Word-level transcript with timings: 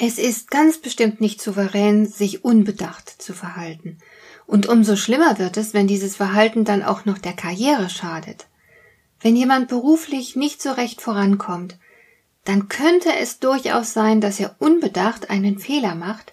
Es 0.00 0.18
ist 0.18 0.52
ganz 0.52 0.78
bestimmt 0.78 1.20
nicht 1.20 1.42
souverän, 1.42 2.06
sich 2.06 2.44
unbedacht 2.44 3.10
zu 3.20 3.34
verhalten. 3.34 3.98
Und 4.46 4.66
umso 4.66 4.94
schlimmer 4.94 5.40
wird 5.40 5.56
es, 5.56 5.74
wenn 5.74 5.88
dieses 5.88 6.14
Verhalten 6.14 6.64
dann 6.64 6.84
auch 6.84 7.04
noch 7.04 7.18
der 7.18 7.32
Karriere 7.32 7.90
schadet. 7.90 8.46
Wenn 9.20 9.34
jemand 9.34 9.66
beruflich 9.68 10.36
nicht 10.36 10.62
so 10.62 10.70
recht 10.70 11.00
vorankommt, 11.00 11.76
dann 12.44 12.68
könnte 12.68 13.10
es 13.20 13.40
durchaus 13.40 13.92
sein, 13.92 14.20
dass 14.20 14.38
er 14.38 14.54
unbedacht 14.60 15.30
einen 15.30 15.58
Fehler 15.58 15.96
macht, 15.96 16.32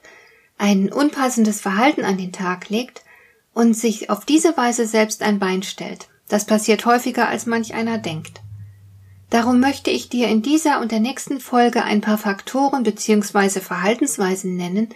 ein 0.59 0.93
unpassendes 0.93 1.59
Verhalten 1.59 2.05
an 2.05 2.17
den 2.17 2.31
Tag 2.31 2.70
legt 2.70 3.03
und 3.53 3.73
sich 3.73 4.11
auf 4.11 4.25
diese 4.25 4.55
Weise 4.55 4.85
selbst 4.85 5.23
ein 5.23 5.39
Bein 5.39 5.63
stellt. 5.63 6.07
Das 6.29 6.45
passiert 6.45 6.85
häufiger, 6.85 7.27
als 7.27 7.47
manch 7.47 7.73
einer 7.73 7.97
denkt. 7.97 8.41
Darum 9.29 9.59
möchte 9.59 9.89
ich 9.89 10.09
dir 10.09 10.27
in 10.27 10.41
dieser 10.41 10.79
und 10.79 10.91
der 10.91 10.99
nächsten 10.99 11.39
Folge 11.39 11.84
ein 11.84 12.02
paar 12.02 12.17
Faktoren 12.17 12.84
bzw. 12.84 13.59
Verhaltensweisen 13.59 14.55
nennen, 14.55 14.89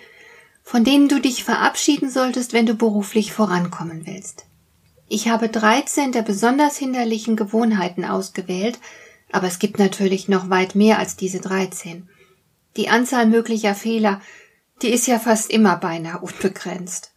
von 0.64 0.84
denen 0.84 1.10
du 1.10 1.20
dich 1.20 1.44
verabschieden 1.44 2.12
solltest, 2.12 2.54
wenn 2.54 2.66
du 2.66 2.76
beruflich 2.76 3.34
vorankommen 3.34 4.06
willst. 4.06 4.46
Ich 5.08 5.28
habe 5.28 5.50
13 5.50 6.12
der 6.12 6.22
besonders 6.22 6.78
hinderlichen 6.78 7.36
Gewohnheiten 7.36 8.06
ausgewählt, 8.06 8.78
aber 9.32 9.48
es 9.48 9.58
gibt 9.58 9.80
natürlich 9.80 10.28
noch 10.28 10.52
weit 10.52 10.76
mehr 10.76 11.00
als 11.00 11.16
diese 11.16 11.40
13. 11.40 12.08
Die 12.78 12.90
Anzahl 12.90 13.26
möglicher 13.26 13.74
Fehler, 13.74 14.22
die 14.84 14.90
ist 14.90 15.08
ja 15.08 15.18
fast 15.18 15.50
immer 15.50 15.76
beinahe 15.78 16.20
unbegrenzt. 16.22 17.12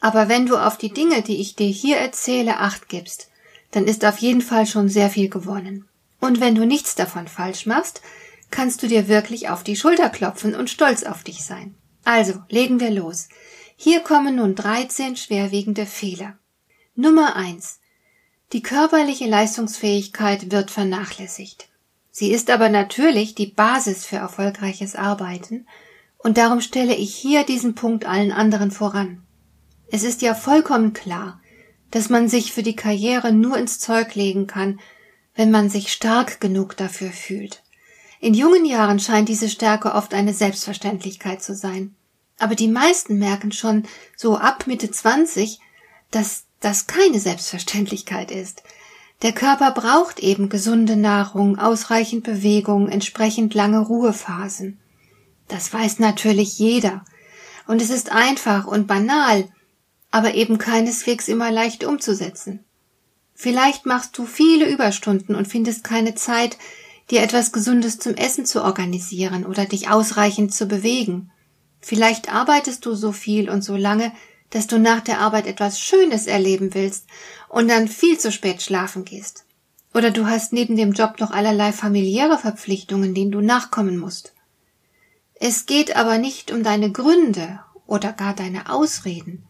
Aber 0.00 0.28
wenn 0.28 0.46
du 0.46 0.56
auf 0.56 0.78
die 0.78 0.92
Dinge, 0.92 1.22
die 1.22 1.40
ich 1.40 1.56
dir 1.56 1.66
hier 1.66 1.96
erzähle, 1.96 2.58
acht 2.58 2.88
gibst, 2.88 3.30
dann 3.72 3.86
ist 3.86 4.04
auf 4.04 4.18
jeden 4.18 4.42
Fall 4.42 4.66
schon 4.66 4.88
sehr 4.88 5.10
viel 5.10 5.28
gewonnen. 5.28 5.88
Und 6.24 6.40
wenn 6.40 6.54
du 6.54 6.64
nichts 6.64 6.94
davon 6.94 7.28
falsch 7.28 7.66
machst, 7.66 8.00
kannst 8.50 8.82
du 8.82 8.86
dir 8.86 9.08
wirklich 9.08 9.50
auf 9.50 9.62
die 9.62 9.76
Schulter 9.76 10.08
klopfen 10.08 10.54
und 10.54 10.70
stolz 10.70 11.02
auf 11.02 11.22
dich 11.22 11.44
sein. 11.44 11.74
Also, 12.02 12.42
legen 12.48 12.80
wir 12.80 12.90
los. 12.90 13.28
Hier 13.76 14.00
kommen 14.00 14.36
nun 14.36 14.54
13 14.54 15.16
schwerwiegende 15.16 15.84
Fehler. 15.84 16.38
Nummer 16.94 17.36
1. 17.36 17.78
Die 18.54 18.62
körperliche 18.62 19.26
Leistungsfähigkeit 19.26 20.50
wird 20.50 20.70
vernachlässigt. 20.70 21.68
Sie 22.10 22.32
ist 22.32 22.48
aber 22.48 22.70
natürlich 22.70 23.34
die 23.34 23.48
Basis 23.48 24.06
für 24.06 24.16
erfolgreiches 24.16 24.96
Arbeiten, 24.96 25.66
und 26.16 26.38
darum 26.38 26.62
stelle 26.62 26.94
ich 26.94 27.14
hier 27.14 27.44
diesen 27.44 27.74
Punkt 27.74 28.06
allen 28.06 28.32
anderen 28.32 28.70
voran. 28.70 29.20
Es 29.88 30.04
ist 30.04 30.22
ja 30.22 30.34
vollkommen 30.34 30.94
klar, 30.94 31.42
dass 31.90 32.08
man 32.08 32.30
sich 32.30 32.54
für 32.54 32.62
die 32.62 32.76
Karriere 32.76 33.30
nur 33.30 33.58
ins 33.58 33.78
Zeug 33.78 34.14
legen 34.14 34.46
kann, 34.46 34.80
wenn 35.34 35.50
man 35.50 35.68
sich 35.68 35.92
stark 35.92 36.40
genug 36.40 36.76
dafür 36.76 37.10
fühlt. 37.10 37.62
In 38.20 38.34
jungen 38.34 38.64
Jahren 38.64 39.00
scheint 39.00 39.28
diese 39.28 39.48
Stärke 39.48 39.94
oft 39.94 40.14
eine 40.14 40.32
Selbstverständlichkeit 40.32 41.42
zu 41.42 41.54
sein. 41.54 41.94
Aber 42.38 42.54
die 42.54 42.68
meisten 42.68 43.18
merken 43.18 43.52
schon 43.52 43.84
so 44.16 44.36
ab 44.36 44.66
Mitte 44.66 44.90
20, 44.90 45.60
dass 46.10 46.44
das 46.60 46.86
keine 46.86 47.20
Selbstverständlichkeit 47.20 48.30
ist. 48.30 48.62
Der 49.22 49.32
Körper 49.32 49.70
braucht 49.70 50.20
eben 50.20 50.48
gesunde 50.48 50.96
Nahrung, 50.96 51.58
ausreichend 51.58 52.24
Bewegung, 52.24 52.88
entsprechend 52.88 53.54
lange 53.54 53.80
Ruhephasen. 53.80 54.78
Das 55.48 55.72
weiß 55.72 55.98
natürlich 55.98 56.58
jeder. 56.58 57.04
Und 57.66 57.80
es 57.80 57.90
ist 57.90 58.10
einfach 58.10 58.66
und 58.66 58.86
banal, 58.86 59.48
aber 60.10 60.34
eben 60.34 60.58
keineswegs 60.58 61.28
immer 61.28 61.50
leicht 61.50 61.84
umzusetzen. 61.84 62.63
Vielleicht 63.34 63.84
machst 63.84 64.16
du 64.16 64.26
viele 64.26 64.68
Überstunden 64.68 65.34
und 65.34 65.48
findest 65.48 65.84
keine 65.84 66.14
Zeit, 66.14 66.56
dir 67.10 67.22
etwas 67.22 67.52
Gesundes 67.52 67.98
zum 67.98 68.14
Essen 68.14 68.46
zu 68.46 68.62
organisieren 68.62 69.44
oder 69.44 69.66
dich 69.66 69.90
ausreichend 69.90 70.54
zu 70.54 70.66
bewegen. 70.66 71.30
Vielleicht 71.80 72.32
arbeitest 72.32 72.86
du 72.86 72.94
so 72.94 73.12
viel 73.12 73.50
und 73.50 73.62
so 73.62 73.76
lange, 73.76 74.12
dass 74.50 74.66
du 74.66 74.78
nach 74.78 75.00
der 75.00 75.18
Arbeit 75.18 75.46
etwas 75.46 75.80
Schönes 75.80 76.26
erleben 76.26 76.74
willst 76.74 77.06
und 77.48 77.68
dann 77.68 77.88
viel 77.88 78.18
zu 78.18 78.30
spät 78.30 78.62
schlafen 78.62 79.04
gehst. 79.04 79.44
Oder 79.92 80.10
du 80.10 80.26
hast 80.26 80.52
neben 80.52 80.76
dem 80.76 80.92
Job 80.92 81.20
noch 81.20 81.30
allerlei 81.30 81.72
familiäre 81.72 82.38
Verpflichtungen, 82.38 83.14
denen 83.14 83.32
du 83.32 83.40
nachkommen 83.40 83.98
musst. 83.98 84.32
Es 85.34 85.66
geht 85.66 85.96
aber 85.96 86.18
nicht 86.18 86.52
um 86.52 86.62
deine 86.62 86.90
Gründe 86.90 87.60
oder 87.86 88.12
gar 88.12 88.34
deine 88.34 88.70
Ausreden. 88.70 89.46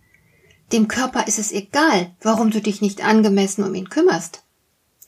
Dem 0.72 0.88
Körper 0.88 1.26
ist 1.26 1.38
es 1.38 1.52
egal, 1.52 2.14
warum 2.20 2.50
du 2.50 2.60
dich 2.60 2.80
nicht 2.80 3.04
angemessen 3.04 3.64
um 3.64 3.74
ihn 3.74 3.88
kümmerst. 3.88 4.42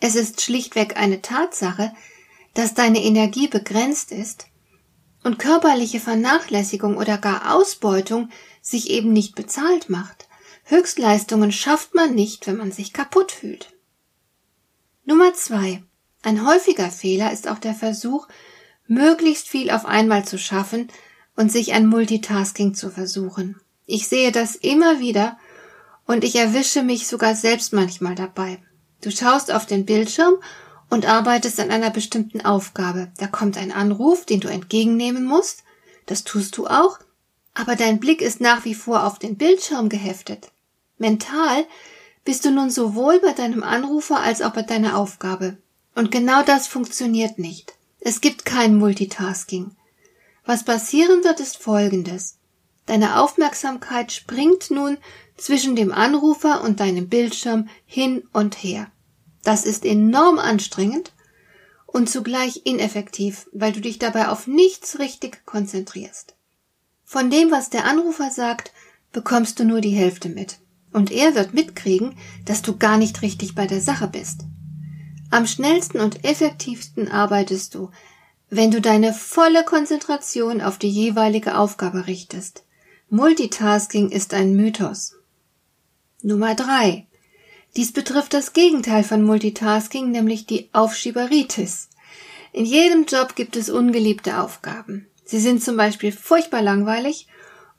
Es 0.01 0.15
ist 0.15 0.43
schlichtweg 0.43 0.97
eine 0.97 1.23
Tatsache, 1.23 1.93
dass 2.55 2.75
deine 2.75 3.03
Energie 3.03 3.49
begrenzt 3.49 4.13
ist 4.13 4.47
und 5.25 5.39
körperliche 5.39 6.01
Vernachlässigung 6.01 6.97
oder 6.97 7.19
gar 7.19 7.55
Ausbeutung 7.55 8.31
sich 8.63 8.91
eben 8.91 9.13
nicht 9.13 9.35
bezahlt 9.35 9.91
macht. 9.91 10.29
Höchstleistungen 10.65 11.53
schafft 11.53 11.95
man 11.95 12.15
nicht, 12.15 12.47
wenn 12.47 12.57
man 12.57 12.73
sich 12.73 12.93
kaputt 12.93 13.33
fühlt. 13.33 13.73
Nummer 15.05 15.35
zwei. 15.35 15.83
Ein 16.23 16.47
häufiger 16.47 16.91
Fehler 16.91 17.33
ist 17.33 17.49
auch 17.49 17.59
der 17.59 17.75
Versuch, 17.75 18.27
möglichst 18.89 19.49
viel 19.49 19.71
auf 19.71 19.87
einmal 19.87 20.25
zu 20.25 20.39
schaffen 20.39 20.89
und 21.37 21.53
sich 21.53 21.73
ein 21.73 21.87
Multitasking 21.87 22.75
zu 22.75 22.91
versuchen. 22.91 23.61
Ich 23.85 24.09
sehe 24.09 24.33
das 24.33 24.57
immer 24.57 24.99
wieder 24.99 25.39
und 26.07 26.25
ich 26.25 26.37
erwische 26.37 26.83
mich 26.83 27.07
sogar 27.07 27.35
selbst 27.35 27.73
manchmal 27.73 28.15
dabei. 28.15 28.59
Du 29.03 29.11
schaust 29.11 29.53
auf 29.53 29.67
den 29.67 29.85
Bildschirm 29.85 30.35
und 30.89 31.07
arbeitest 31.07 31.61
an 31.61 31.71
einer 31.71 31.91
bestimmten 31.91 32.41
Aufgabe. 32.41 33.09
Da 33.19 33.27
kommt 33.27 33.59
ein 33.59 33.73
Anruf, 33.73 34.25
den 34.25 34.41
du 34.41 34.49
entgegennehmen 34.49 35.25
musst. 35.25 35.65
Das 36.07 36.25
tust 36.25 36.57
du 36.57 36.67
auch. 36.67 36.99
Aber 37.55 37.75
dein 37.75 37.99
Blick 37.99 38.23
ist 38.23 38.41
nach 38.41 38.65
wie 38.65 38.75
vor 38.75 39.05
auf 39.05 39.19
den 39.19 39.37
Bildschirm 39.37 39.89
geheftet. 39.89 40.51
Mental 40.99 41.65
bist 42.25 42.45
du 42.45 42.51
nun 42.51 42.71
sowohl 42.71 43.21
bei 43.21 43.33
deinem 43.33 43.63
Anrufer 43.63 44.21
als 44.21 44.43
auch 44.43 44.53
bei 44.53 44.63
deiner 44.63 44.97
Aufgabe. 44.97 45.57
Und 45.95 46.11
genau 46.11 46.43
das 46.43 46.67
funktioniert 46.67 47.39
nicht. 47.39 47.75
Es 48.01 48.21
gibt 48.21 48.45
kein 48.45 48.77
Multitasking. 48.77 49.75
Was 50.45 50.65
passieren 50.65 51.25
wird, 51.25 51.41
ist 51.41 51.57
Folgendes. 51.57 52.37
Deine 52.85 53.21
Aufmerksamkeit 53.21 54.13
springt 54.13 54.71
nun 54.71 54.99
zwischen 55.37 55.77
dem 55.77 55.93
Anrufer 55.93 56.63
und 56.63 56.81
deinem 56.81 57.09
Bildschirm 57.09 57.69
hin 57.85 58.25
und 58.33 58.63
her. 58.63 58.91
Das 59.43 59.65
ist 59.65 59.85
enorm 59.85 60.39
anstrengend 60.39 61.13
und 61.87 62.11
zugleich 62.11 62.63
ineffektiv, 62.65 63.49
weil 63.53 63.73
du 63.73 63.81
dich 63.81 63.99
dabei 63.99 64.29
auf 64.29 64.47
nichts 64.47 64.99
richtig 64.99 65.45
konzentrierst. 65.47 66.35
Von 67.05 67.31
dem, 67.31 67.51
was 67.51 67.71
der 67.71 67.85
Anrufer 67.85 68.31
sagt, 68.31 68.73
bekommst 69.13 69.59
du 69.61 69.65
nur 69.65 69.81
die 69.81 69.91
Hälfte 69.91 70.29
mit. 70.29 70.59
Und 70.93 71.11
er 71.11 71.35
wird 71.35 71.55
mitkriegen, 71.55 72.17
dass 72.45 72.63
du 72.63 72.77
gar 72.77 72.97
nicht 72.97 73.23
richtig 73.23 73.55
bei 73.55 73.67
der 73.67 73.81
Sache 73.81 74.09
bist. 74.09 74.41
Am 75.31 75.47
schnellsten 75.47 76.01
und 76.01 76.25
effektivsten 76.25 77.11
arbeitest 77.11 77.75
du, 77.75 77.91
wenn 78.49 78.71
du 78.71 78.81
deine 78.81 79.13
volle 79.13 79.65
Konzentration 79.65 80.61
auf 80.61 80.79
die 80.79 80.91
jeweilige 80.91 81.59
Aufgabe 81.59 82.07
richtest. 82.07 82.65
Multitasking 83.09 84.11
ist 84.11 84.35
ein 84.35 84.55
Mythos. 84.55 85.16
Nummer 86.27 86.57
drei. 86.57 87.07
Dies 87.77 87.93
betrifft 87.93 88.35
das 88.35 88.53
Gegenteil 88.53 89.05
von 89.05 89.23
Multitasking, 89.23 90.11
nämlich 90.11 90.45
die 90.45 90.69
Aufschieberitis. 90.73 91.89
In 92.53 92.65
jedem 92.65 93.05
Job 93.05 93.37
gibt 93.37 93.55
es 93.55 93.71
ungeliebte 93.71 94.41
Aufgaben. 94.41 95.07
Sie 95.25 95.39
sind 95.39 95.63
zum 95.63 95.77
Beispiel 95.77 96.11
furchtbar 96.11 96.63
langweilig 96.63 97.29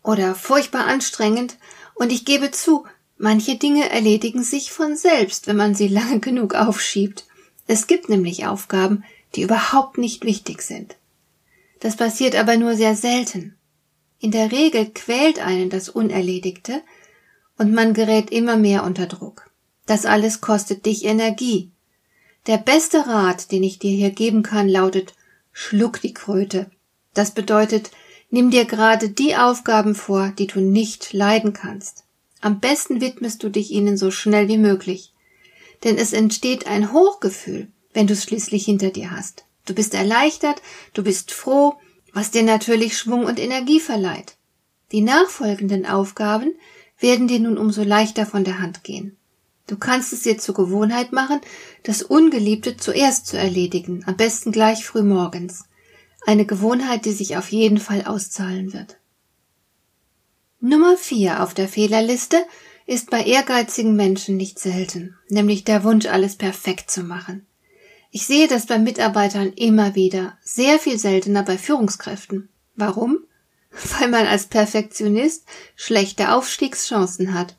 oder 0.01 0.33
furchtbar 0.33 0.85
anstrengend 0.85 1.57
und 1.93 2.09
ich 2.09 2.23
gebe 2.23 2.49
zu, 2.51 2.85
manche 3.17 3.57
Dinge 3.57 3.89
erledigen 3.89 4.43
sich 4.43 4.71
von 4.71 4.95
selbst, 4.95 5.47
wenn 5.47 5.57
man 5.57 5.75
sie 5.75 5.87
lange 5.89 6.21
genug 6.21 6.55
aufschiebt. 6.55 7.25
Es 7.67 7.85
gibt 7.85 8.07
nämlich 8.07 8.47
Aufgaben, 8.47 9.03
die 9.35 9.41
überhaupt 9.41 9.97
nicht 9.97 10.23
wichtig 10.23 10.61
sind. 10.61 10.95
Das 11.81 11.97
passiert 11.97 12.33
aber 12.33 12.55
nur 12.55 12.77
sehr 12.77 12.95
selten. 12.95 13.57
In 14.21 14.31
der 14.31 14.53
Regel 14.53 14.89
quält 14.93 15.39
einen 15.39 15.69
das 15.69 15.89
Unerledigte, 15.89 16.81
und 17.57 17.73
man 17.73 17.93
gerät 17.93 18.29
immer 18.31 18.57
mehr 18.57 18.83
unter 18.83 19.05
Druck. 19.05 19.49
Das 19.85 20.05
alles 20.05 20.41
kostet 20.41 20.85
dich 20.85 21.05
Energie. 21.05 21.71
Der 22.45 22.57
beste 22.57 23.07
Rat, 23.07 23.51
den 23.51 23.63
ich 23.63 23.79
dir 23.79 23.91
hier 23.91 24.11
geben 24.11 24.43
kann, 24.43 24.69
lautet 24.69 25.13
Schluck 25.51 26.01
die 26.01 26.13
Kröte. 26.13 26.69
Das 27.13 27.31
bedeutet, 27.31 27.91
Nimm 28.29 28.51
dir 28.51 28.65
gerade 28.65 29.09
die 29.09 29.35
Aufgaben 29.35 29.95
vor, 29.95 30.33
die 30.37 30.47
du 30.47 30.59
nicht 30.59 31.13
leiden 31.13 31.53
kannst. 31.53 32.03
Am 32.41 32.59
besten 32.59 32.99
widmest 32.99 33.41
du 33.41 33.49
dich 33.49 33.71
ihnen 33.71 33.97
so 33.97 34.11
schnell 34.11 34.47
wie 34.47 34.57
möglich. 34.57 35.13
Denn 35.83 35.97
es 35.97 36.11
entsteht 36.11 36.67
ein 36.67 36.91
Hochgefühl, 36.91 37.67
wenn 37.93 38.07
du 38.07 38.13
es 38.13 38.23
schließlich 38.23 38.65
hinter 38.65 38.89
dir 38.89 39.11
hast. 39.11 39.45
Du 39.65 39.73
bist 39.73 39.93
erleichtert, 39.93 40.61
du 40.93 41.03
bist 41.03 41.31
froh, 41.31 41.75
was 42.13 42.31
dir 42.31 42.43
natürlich 42.43 42.97
Schwung 42.97 43.25
und 43.25 43.39
Energie 43.39 43.79
verleiht. 43.79 44.35
Die 44.91 45.01
nachfolgenden 45.01 45.85
Aufgaben 45.85 46.53
werden 46.99 47.27
dir 47.27 47.39
nun 47.39 47.57
umso 47.57 47.83
leichter 47.83 48.25
von 48.25 48.43
der 48.43 48.59
Hand 48.59 48.83
gehen. 48.83 49.17
Du 49.67 49.77
kannst 49.77 50.13
es 50.13 50.21
dir 50.21 50.37
zur 50.37 50.55
Gewohnheit 50.55 51.11
machen, 51.11 51.41
das 51.83 52.01
Ungeliebte 52.01 52.77
zuerst 52.77 53.27
zu 53.27 53.37
erledigen, 53.37 54.03
am 54.05 54.15
besten 54.15 54.51
gleich 54.51 54.85
früh 54.85 55.03
morgens. 55.03 55.65
Eine 56.25 56.45
Gewohnheit, 56.45 57.05
die 57.05 57.11
sich 57.11 57.37
auf 57.37 57.51
jeden 57.51 57.77
Fall 57.77 58.05
auszahlen 58.05 58.73
wird. 58.73 58.97
Nummer 60.59 60.97
vier 60.97 61.43
auf 61.43 61.53
der 61.53 61.67
Fehlerliste 61.67 62.37
ist 62.87 63.11
bei 63.11 63.23
ehrgeizigen 63.23 63.95
Menschen 63.95 64.37
nicht 64.37 64.57
selten, 64.57 65.15
nämlich 65.29 65.65
der 65.65 65.83
Wunsch, 65.83 66.05
alles 66.05 66.37
perfekt 66.37 66.89
zu 66.89 67.03
machen. 67.03 67.45
Ich 68.09 68.25
sehe 68.25 68.47
das 68.47 68.65
bei 68.65 68.79
Mitarbeitern 68.79 69.51
immer 69.53 69.93
wieder, 69.93 70.37
sehr 70.41 70.79
viel 70.79 70.97
seltener 70.97 71.43
bei 71.43 71.57
Führungskräften. 71.57 72.49
Warum? 72.75 73.19
Weil 73.99 74.09
man 74.09 74.25
als 74.25 74.47
Perfektionist 74.47 75.45
schlechte 75.75 76.33
Aufstiegschancen 76.33 77.33
hat. 77.33 77.55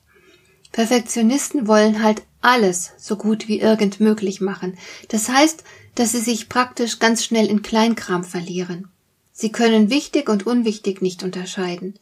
Perfektionisten 0.72 1.66
wollen 1.66 2.02
halt 2.02 2.22
alles 2.40 2.92
so 2.98 3.16
gut 3.16 3.48
wie 3.48 3.60
irgend 3.60 4.00
möglich 4.00 4.40
machen. 4.40 4.78
Das 5.08 5.28
heißt, 5.28 5.64
dass 5.94 6.12
sie 6.12 6.20
sich 6.20 6.48
praktisch 6.48 6.98
ganz 6.98 7.24
schnell 7.24 7.46
in 7.46 7.62
Kleinkram 7.62 8.22
verlieren. 8.22 8.88
Sie 9.32 9.50
können 9.50 9.90
wichtig 9.90 10.28
und 10.28 10.46
unwichtig 10.46 11.02
nicht 11.02 11.22
unterscheiden. 11.22 11.94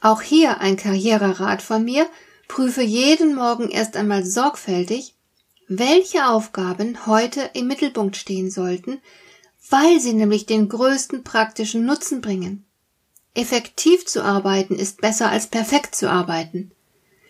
Auch 0.00 0.20
hier 0.20 0.60
ein 0.60 0.76
Karriererat 0.76 1.62
von 1.62 1.84
mir, 1.84 2.06
prüfe 2.48 2.82
jeden 2.82 3.34
Morgen 3.34 3.70
erst 3.70 3.96
einmal 3.96 4.24
sorgfältig, 4.24 5.14
welche 5.68 6.26
Aufgaben 6.28 7.06
heute 7.06 7.50
im 7.54 7.66
Mittelpunkt 7.66 8.16
stehen 8.16 8.50
sollten, 8.50 9.00
weil 9.70 10.00
sie 10.00 10.12
nämlich 10.12 10.44
den 10.44 10.68
größten 10.68 11.24
praktischen 11.24 11.86
Nutzen 11.86 12.20
bringen. 12.20 12.66
Effektiv 13.34 14.06
zu 14.06 14.22
arbeiten 14.22 14.76
ist 14.76 15.00
besser 15.00 15.30
als 15.30 15.46
perfekt 15.46 15.94
zu 15.94 16.10
arbeiten. 16.10 16.70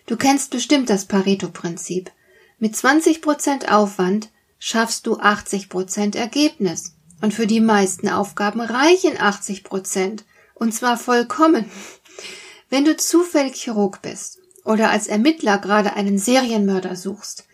Du 0.05 0.17
kennst 0.17 0.51
bestimmt 0.51 0.89
das 0.89 1.05
Pareto-Prinzip. 1.05 2.11
Mit 2.59 2.75
20% 2.75 3.69
Aufwand 3.69 4.29
schaffst 4.59 5.07
du 5.07 5.17
80% 5.19 6.17
Ergebnis. 6.17 6.95
Und 7.21 7.33
für 7.33 7.47
die 7.47 7.61
meisten 7.61 8.09
Aufgaben 8.09 8.59
reichen 8.59 9.17
80%. 9.17 10.23
Und 10.55 10.73
zwar 10.73 10.97
vollkommen. 10.97 11.71
Wenn 12.69 12.83
du 12.83 12.97
zufällig 12.97 13.55
Chirurg 13.55 14.01
bist 14.01 14.39
oder 14.65 14.89
als 14.89 15.07
Ermittler 15.07 15.57
gerade 15.57 15.93
einen 15.93 16.17
Serienmörder 16.17 16.95
suchst, 16.95 17.45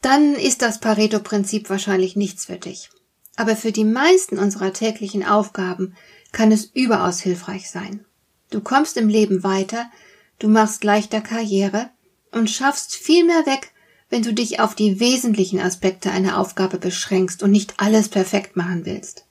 dann 0.00 0.34
ist 0.34 0.62
das 0.62 0.80
Pareto-Prinzip 0.80 1.70
wahrscheinlich 1.70 2.16
nichts 2.16 2.46
für 2.46 2.56
dich. 2.56 2.90
Aber 3.36 3.56
für 3.56 3.72
die 3.72 3.84
meisten 3.84 4.38
unserer 4.38 4.72
täglichen 4.72 5.24
Aufgaben 5.24 5.96
kann 6.34 6.52
es 6.52 6.66
überaus 6.66 7.20
hilfreich 7.20 7.70
sein. 7.70 8.04
Du 8.50 8.60
kommst 8.60 8.98
im 8.98 9.08
Leben 9.08 9.42
weiter, 9.42 9.90
du 10.38 10.48
machst 10.48 10.84
leichter 10.84 11.22
Karriere 11.22 11.88
und 12.30 12.50
schaffst 12.50 12.94
viel 12.94 13.24
mehr 13.24 13.46
weg, 13.46 13.72
wenn 14.10 14.22
du 14.22 14.34
dich 14.34 14.60
auf 14.60 14.74
die 14.74 15.00
wesentlichen 15.00 15.60
Aspekte 15.60 16.10
einer 16.10 16.38
Aufgabe 16.38 16.78
beschränkst 16.78 17.42
und 17.42 17.50
nicht 17.50 17.74
alles 17.78 18.10
perfekt 18.10 18.56
machen 18.56 18.84
willst. 18.84 19.24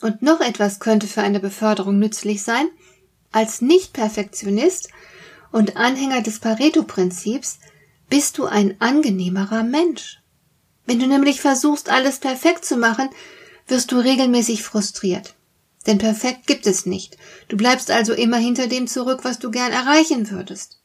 Und 0.00 0.22
noch 0.22 0.40
etwas 0.40 0.78
könnte 0.78 1.06
für 1.08 1.22
eine 1.22 1.40
Beförderung 1.40 1.98
nützlich 1.98 2.42
sein. 2.42 2.68
Als 3.32 3.60
Nicht-Perfektionist 3.60 4.88
und 5.52 5.76
Anhänger 5.76 6.22
des 6.22 6.38
Pareto-Prinzips 6.38 7.58
bist 8.08 8.38
du 8.38 8.44
ein 8.44 8.76
angenehmerer 8.80 9.64
Mensch. 9.64 10.20
Wenn 10.84 11.00
du 11.00 11.06
nämlich 11.06 11.40
versuchst, 11.40 11.88
alles 11.88 12.18
perfekt 12.18 12.64
zu 12.64 12.76
machen, 12.76 13.08
wirst 13.66 13.90
du 13.90 13.96
regelmäßig 13.98 14.62
frustriert. 14.62 15.34
Denn 15.86 15.98
perfekt 15.98 16.46
gibt 16.46 16.66
es 16.66 16.84
nicht. 16.84 17.16
Du 17.48 17.56
bleibst 17.56 17.90
also 17.90 18.12
immer 18.12 18.38
hinter 18.38 18.66
dem 18.66 18.86
zurück, 18.86 19.20
was 19.22 19.38
du 19.38 19.50
gern 19.50 19.72
erreichen 19.72 20.30
würdest. 20.30 20.80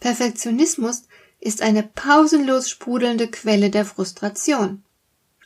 Perfektionismus 0.00 1.04
ist 1.38 1.62
eine 1.62 1.82
pausenlos 1.82 2.68
sprudelnde 2.68 3.28
Quelle 3.28 3.70
der 3.70 3.84
Frustration. 3.84 4.82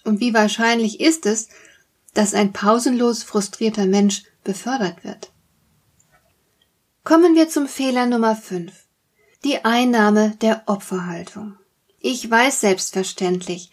Und 0.04 0.20
wie 0.20 0.34
wahrscheinlich 0.34 1.00
ist 1.00 1.26
es, 1.26 1.48
dass 2.14 2.34
ein 2.34 2.52
pausenlos 2.52 3.22
frustrierter 3.22 3.86
Mensch 3.86 4.22
befördert 4.42 5.04
wird? 5.04 5.30
Kommen 7.02 7.34
wir 7.34 7.48
zum 7.48 7.68
Fehler 7.68 8.06
Nummer 8.06 8.34
5. 8.34 8.72
Die 9.44 9.64
Einnahme 9.64 10.36
der 10.40 10.62
Opferhaltung. 10.66 11.56
Ich 12.00 12.30
weiß 12.30 12.60
selbstverständlich, 12.60 13.70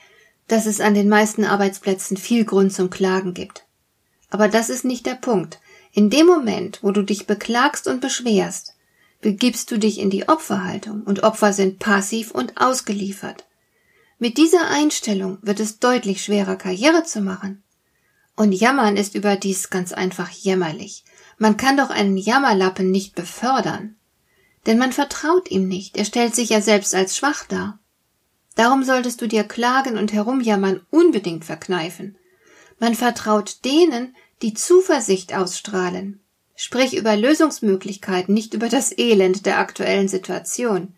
dass 0.48 0.66
es 0.66 0.81
an 0.81 0.94
den 0.94 1.07
meisten 1.07 1.45
Arbeitsplätzen 1.45 2.18
viel 2.18 2.44
Grund 2.44 2.74
zum 2.74 2.89
Klagen 2.89 3.34
gibt. 3.34 3.66
Aber 4.31 4.48
das 4.48 4.69
ist 4.69 4.83
nicht 4.83 5.06
der 5.06 5.16
Punkt. 5.16 5.60
In 5.94 6.10
dem 6.10 6.25
Moment, 6.25 6.80
wo 6.81 6.92
du 6.92 7.04
dich 7.04 7.28
beklagst 7.28 7.88
und 7.88 8.01
beschwerst, 8.01 8.74
begibst 9.22 9.69
du 9.69 9.78
dich 9.78 10.00
in 10.00 10.10
die 10.10 10.28
Opferhaltung 10.28 11.04
und 11.04 11.22
Opfer 11.24 11.54
sind 11.54 11.78
passiv 11.78 12.31
und 12.31 12.60
ausgeliefert. 12.60 13.45
Mit 14.18 14.38
dieser 14.38 14.69
Einstellung 14.69 15.38
wird 15.42 15.60
es 15.60 15.80
deutlich 15.80 16.24
schwerer, 16.24 16.56
Karriere 16.56 17.04
zu 17.04 17.22
machen. 17.22 17.62
Und 18.36 18.54
Jammern 18.54 18.95
ist 18.95 19.16
überdies 19.16 19.69
ganz 19.69 19.92
einfach 19.94 20.30
jämmerlich. 20.30 21.04
Man 21.38 21.57
kann 21.57 21.75
doch 21.75 21.89
einen 21.89 22.18
Jammerlappen 22.18 22.89
nicht 22.89 23.16
befördern. 23.16 23.95
Denn 24.66 24.77
man 24.77 24.94
vertraut 24.94 25.50
ihm 25.51 25.68
nicht, 25.68 25.98
er 25.98 26.06
stellt 26.06 26.36
sich 26.36 26.50
ja 26.50 26.62
selbst 26.62 26.95
als 26.95 27.18
schwach 27.18 27.44
dar. 27.45 27.80
Darum 28.56 28.84
solltest 28.84 29.22
du 29.22 29.27
dir 29.27 29.44
Klagen 29.44 29.98
und 29.98 30.13
Herumjammern 30.13 30.81
unbedingt 30.92 31.45
verkneifen. 31.45 32.16
Man 32.81 32.95
vertraut 32.95 33.63
denen, 33.63 34.16
die 34.42 34.56
Zuversicht 34.56 35.36
ausstrahlen. 35.36 36.19
Sprich 36.56 36.98
über 36.98 37.16
Lösungsmöglichkeiten, 37.16 38.33
nicht 38.33 38.56
über 38.56 38.69
das 38.69 38.92
Elend 38.98 39.45
der 39.45 39.60
aktuellen 39.60 40.07
Situation. 40.07 40.95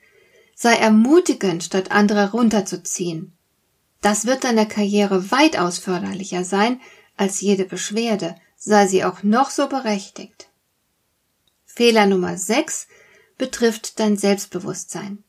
Sei 0.56 0.76
ermutigend, 0.76 1.62
statt 1.62 1.92
andere 1.92 2.32
runterzuziehen. 2.32 3.34
Das 4.00 4.26
wird 4.26 4.46
deiner 4.46 4.66
Karriere 4.66 5.30
weitaus 5.30 5.78
förderlicher 5.78 6.46
sein 6.46 6.80
als 7.18 7.42
jede 7.42 7.66
Beschwerde, 7.66 8.36
sei 8.56 8.88
sie 8.88 9.04
auch 9.04 9.22
noch 9.22 9.50
so 9.50 9.68
berechtigt. 9.68 10.48
Fehler 11.66 12.06
Nummer 12.06 12.38
6 12.38 12.88
betrifft 13.38 14.00
dein 14.00 14.16
Selbstbewusstsein. 14.16 15.26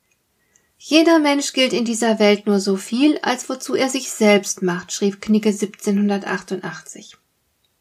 Jeder 0.87 1.19
Mensch 1.19 1.55
gilt 1.55 1.73
in 1.73 1.87
dieser 1.87 2.19
Welt 2.19 2.47
nur 2.47 2.61
so 2.61 2.77
viel, 2.77 3.19
als 3.23 3.49
wozu 3.49 3.75
er 3.75 3.89
sich 3.89 4.11
selbst 4.11 4.61
macht, 4.61 4.93
schrieb 4.93 5.23
Knicke 5.23 5.49
1788. 5.49 7.17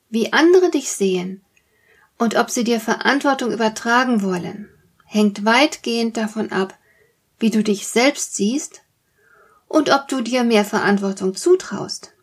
Wie 0.10 0.31
andere 0.31 0.72
dich 0.72 0.89
sehen 0.89 1.43
und 2.17 2.38
ob 2.38 2.50
sie 2.50 2.63
dir 2.63 2.79
Verantwortung 2.79 3.51
übertragen 3.51 4.22
wollen, 4.22 4.69
hängt 5.03 5.43
weitgehend 5.43 6.15
davon 6.15 6.53
ab, 6.53 6.79
wie 7.39 7.50
du 7.50 7.62
dich 7.62 7.89
selbst 7.89 8.36
siehst 8.36 8.83
und 9.67 9.89
ob 9.89 10.07
du 10.07 10.22
dir 10.22 10.45
mehr 10.45 10.63
Verantwortung 10.63 11.36
zutraust. 11.36 12.13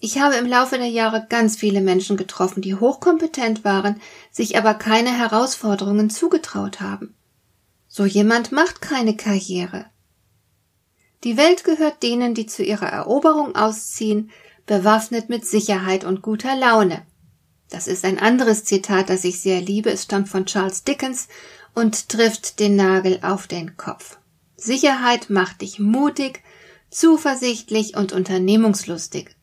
Ich 0.00 0.18
habe 0.18 0.34
im 0.34 0.46
Laufe 0.46 0.76
der 0.76 0.88
Jahre 0.88 1.24
ganz 1.28 1.54
viele 1.54 1.80
Menschen 1.80 2.16
getroffen, 2.16 2.62
die 2.62 2.74
hochkompetent 2.74 3.62
waren, 3.62 4.00
sich 4.32 4.58
aber 4.58 4.74
keine 4.74 5.16
Herausforderungen 5.16 6.10
zugetraut 6.10 6.80
haben. 6.80 7.14
So 7.86 8.04
jemand 8.04 8.50
macht 8.50 8.82
keine 8.82 9.16
Karriere. 9.16 9.86
Die 11.24 11.36
Welt 11.36 11.64
gehört 11.64 12.02
denen, 12.02 12.34
die 12.34 12.46
zu 12.46 12.62
ihrer 12.62 12.88
Eroberung 12.88 13.56
ausziehen, 13.56 14.30
bewaffnet 14.66 15.28
mit 15.28 15.46
Sicherheit 15.46 16.04
und 16.04 16.22
guter 16.22 16.56
Laune. 16.56 17.06
Das 17.70 17.88
ist 17.88 18.04
ein 18.04 18.18
anderes 18.18 18.64
Zitat, 18.64 19.10
das 19.10 19.24
ich 19.24 19.40
sehr 19.40 19.60
liebe. 19.60 19.90
Es 19.90 20.04
stammt 20.04 20.28
von 20.28 20.46
Charles 20.46 20.84
Dickens 20.84 21.28
und 21.74 22.08
trifft 22.08 22.60
den 22.60 22.76
Nagel 22.76 23.18
auf 23.22 23.46
den 23.46 23.76
Kopf. 23.76 24.18
Sicherheit 24.56 25.30
macht 25.30 25.60
dich 25.62 25.78
mutig, 25.78 26.42
zuversichtlich 26.90 27.96
und 27.96 28.12
unternehmungslustig. 28.12 29.34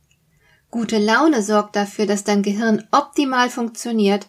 Gute 0.71 0.97
Laune 0.97 1.43
sorgt 1.43 1.75
dafür, 1.75 2.05
dass 2.05 2.23
dein 2.23 2.41
Gehirn 2.41 2.83
optimal 2.91 3.49
funktioniert 3.49 4.27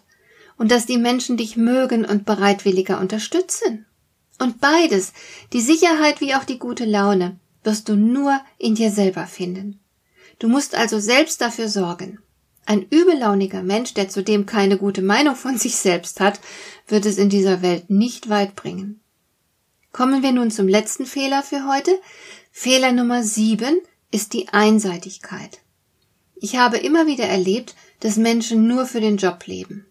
und 0.57 0.71
dass 0.71 0.85
die 0.85 0.97
Menschen 0.97 1.37
dich 1.37 1.57
mögen 1.57 2.05
und 2.05 2.25
bereitwilliger 2.25 2.99
unterstützen. 2.99 3.85
Und 4.39 4.59
beides, 4.59 5.13
die 5.53 5.61
Sicherheit 5.61 6.21
wie 6.21 6.35
auch 6.35 6.43
die 6.43 6.59
gute 6.59 6.85
Laune, 6.85 7.39
wirst 7.63 7.89
du 7.89 7.95
nur 7.95 8.39
in 8.57 8.75
dir 8.75 8.91
selber 8.91 9.27
finden. 9.27 9.79
Du 10.39 10.47
musst 10.47 10.75
also 10.75 10.99
selbst 10.99 11.41
dafür 11.41 11.69
sorgen. 11.69 12.19
Ein 12.65 12.81
übellauniger 12.89 13.61
Mensch, 13.61 13.93
der 13.93 14.09
zudem 14.09 14.45
keine 14.45 14.77
gute 14.77 15.01
Meinung 15.01 15.35
von 15.35 15.57
sich 15.59 15.75
selbst 15.75 16.19
hat, 16.19 16.39
wird 16.87 17.05
es 17.05 17.17
in 17.17 17.29
dieser 17.29 17.61
Welt 17.61 17.89
nicht 17.89 18.29
weit 18.29 18.55
bringen. 18.55 18.99
Kommen 19.91 20.23
wir 20.23 20.33
nun 20.33 20.51
zum 20.51 20.67
letzten 20.67 21.05
Fehler 21.05 21.41
für 21.41 21.67
heute. 21.67 21.97
Fehler 22.51 22.91
Nummer 22.91 23.23
sieben 23.23 23.79
ist 24.11 24.33
die 24.33 24.49
Einseitigkeit. 24.49 25.59
Ich 26.35 26.57
habe 26.57 26.77
immer 26.77 27.07
wieder 27.07 27.25
erlebt, 27.25 27.75
dass 28.01 28.17
Menschen 28.17 28.67
nur 28.67 28.85
für 28.85 28.99
den 28.99 29.17
Job 29.17 29.45
leben. 29.47 29.85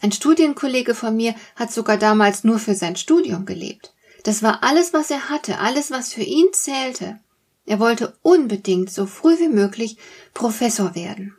Ein 0.00 0.12
Studienkollege 0.12 0.94
von 0.94 1.16
mir 1.16 1.34
hat 1.56 1.72
sogar 1.72 1.96
damals 1.96 2.44
nur 2.44 2.58
für 2.58 2.74
sein 2.74 2.96
Studium 2.96 3.46
gelebt. 3.46 3.94
Das 4.22 4.42
war 4.42 4.62
alles, 4.62 4.92
was 4.92 5.10
er 5.10 5.28
hatte, 5.28 5.58
alles, 5.58 5.90
was 5.90 6.12
für 6.12 6.22
ihn 6.22 6.48
zählte. 6.52 7.18
Er 7.66 7.80
wollte 7.80 8.16
unbedingt 8.22 8.90
so 8.90 9.06
früh 9.06 9.38
wie 9.38 9.48
möglich 9.48 9.96
Professor 10.34 10.94
werden. 10.94 11.36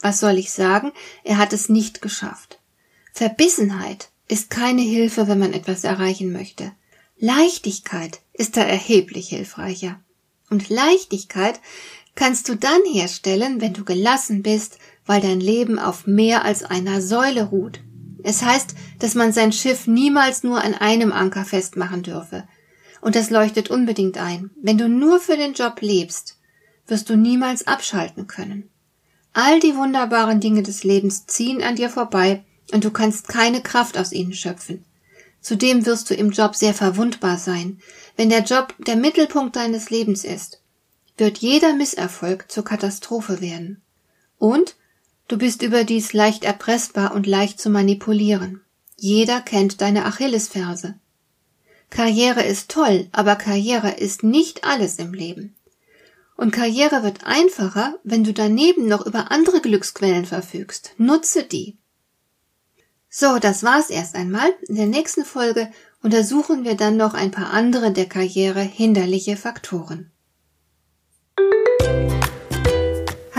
Was 0.00 0.18
soll 0.20 0.36
ich 0.36 0.50
sagen? 0.50 0.92
Er 1.22 1.38
hat 1.38 1.52
es 1.52 1.68
nicht 1.68 2.02
geschafft. 2.02 2.58
Verbissenheit 3.12 4.10
ist 4.28 4.50
keine 4.50 4.82
Hilfe, 4.82 5.28
wenn 5.28 5.38
man 5.38 5.52
etwas 5.52 5.84
erreichen 5.84 6.32
möchte. 6.32 6.72
Leichtigkeit 7.18 8.20
ist 8.32 8.56
da 8.56 8.62
erheblich 8.62 9.28
hilfreicher. 9.28 10.00
Und 10.50 10.68
Leichtigkeit 10.68 11.60
kannst 12.14 12.48
du 12.48 12.56
dann 12.56 12.80
herstellen, 12.90 13.60
wenn 13.60 13.74
du 13.74 13.84
gelassen 13.84 14.42
bist, 14.42 14.78
weil 15.06 15.20
dein 15.20 15.40
Leben 15.40 15.78
auf 15.78 16.06
mehr 16.06 16.44
als 16.44 16.64
einer 16.64 17.00
Säule 17.00 17.44
ruht. 17.44 17.80
Es 18.22 18.42
heißt, 18.42 18.74
dass 18.98 19.14
man 19.14 19.32
sein 19.32 19.52
Schiff 19.52 19.86
niemals 19.86 20.42
nur 20.42 20.62
an 20.62 20.74
einem 20.74 21.12
Anker 21.12 21.44
festmachen 21.44 22.02
dürfe. 22.02 22.46
Und 23.00 23.16
das 23.16 23.30
leuchtet 23.30 23.70
unbedingt 23.70 24.18
ein. 24.18 24.50
Wenn 24.62 24.78
du 24.78 24.88
nur 24.88 25.20
für 25.20 25.36
den 25.36 25.54
Job 25.54 25.80
lebst, 25.80 26.38
wirst 26.86 27.10
du 27.10 27.16
niemals 27.16 27.66
abschalten 27.66 28.26
können. 28.26 28.70
All 29.32 29.60
die 29.60 29.76
wunderbaren 29.76 30.40
Dinge 30.40 30.62
des 30.62 30.84
Lebens 30.84 31.26
ziehen 31.26 31.62
an 31.62 31.76
dir 31.76 31.88
vorbei 31.88 32.44
und 32.72 32.84
du 32.84 32.90
kannst 32.90 33.28
keine 33.28 33.62
Kraft 33.62 33.98
aus 33.98 34.12
ihnen 34.12 34.34
schöpfen. 34.34 34.84
Zudem 35.40 35.86
wirst 35.86 36.10
du 36.10 36.14
im 36.14 36.30
Job 36.30 36.54
sehr 36.54 36.74
verwundbar 36.74 37.38
sein. 37.38 37.80
Wenn 38.16 38.30
der 38.30 38.42
Job 38.42 38.74
der 38.86 38.96
Mittelpunkt 38.96 39.56
deines 39.56 39.90
Lebens 39.90 40.24
ist, 40.24 40.60
wird 41.16 41.38
jeder 41.38 41.74
Misserfolg 41.74 42.50
zur 42.50 42.64
Katastrophe 42.64 43.40
werden. 43.40 43.82
Und 44.38 44.76
du 45.28 45.38
bist 45.38 45.62
überdies 45.62 46.12
leicht 46.12 46.44
erpressbar 46.44 47.14
und 47.14 47.26
leicht 47.26 47.60
zu 47.60 47.70
manipulieren. 47.70 48.60
Jeder 48.96 49.40
kennt 49.40 49.80
deine 49.80 50.04
Achillesferse. 50.04 50.94
Karriere 51.90 52.42
ist 52.42 52.70
toll, 52.70 53.08
aber 53.12 53.36
Karriere 53.36 53.90
ist 53.90 54.22
nicht 54.22 54.64
alles 54.64 54.96
im 54.96 55.12
Leben. 55.12 55.54
Und 56.36 56.50
Karriere 56.50 57.02
wird 57.02 57.24
einfacher, 57.24 57.98
wenn 58.02 58.24
du 58.24 58.32
daneben 58.32 58.88
noch 58.88 59.04
über 59.04 59.30
andere 59.30 59.60
Glücksquellen 59.60 60.24
verfügst. 60.24 60.94
Nutze 60.96 61.44
die. 61.44 61.76
So, 63.10 63.38
das 63.38 63.62
war's 63.62 63.90
erst 63.90 64.14
einmal. 64.14 64.48
In 64.68 64.76
der 64.76 64.86
nächsten 64.86 65.24
Folge 65.24 65.70
untersuchen 66.02 66.64
wir 66.64 66.76
dann 66.76 66.96
noch 66.96 67.12
ein 67.12 67.30
paar 67.30 67.50
andere 67.50 67.92
der 67.92 68.06
Karriere 68.06 68.60
hinderliche 68.60 69.36
Faktoren. 69.36 70.10